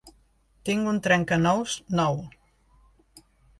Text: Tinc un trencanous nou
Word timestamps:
Tinc 0.69 0.89
un 0.91 1.01
trencanous 1.09 1.77
nou 2.01 2.19